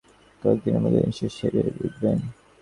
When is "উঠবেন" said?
1.85-2.17